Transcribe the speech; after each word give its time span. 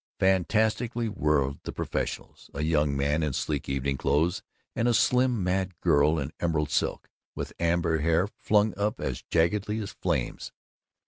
Fantastically 0.19 1.07
whirled 1.09 1.59
the 1.61 1.71
professionals, 1.71 2.49
a 2.55 2.63
young 2.63 2.97
man 2.97 3.21
in 3.21 3.33
sleek 3.33 3.69
evening 3.69 3.97
clothes 3.97 4.41
and 4.75 4.87
a 4.87 4.95
slim 4.95 5.43
mad 5.43 5.79
girl 5.79 6.17
in 6.17 6.33
emerald 6.39 6.71
silk, 6.71 7.07
with 7.35 7.53
amber 7.59 7.99
hair 7.99 8.25
flung 8.25 8.73
up 8.79 8.99
as 8.99 9.21
jaggedly 9.21 9.79
as 9.79 9.91
flames. 9.91 10.51